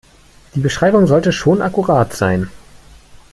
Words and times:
Die 0.55 0.61
Beschreibung 0.61 1.05
sollte 1.05 1.31
schon 1.31 1.61
akkurat 1.61 2.11
sein. 2.13 2.49